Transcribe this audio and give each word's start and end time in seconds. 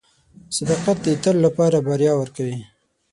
•صداقت 0.57 0.97
د 1.05 1.07
تل 1.23 1.35
لپاره 1.45 1.77
بریا 1.87 2.13
ورکوي. 2.21 2.59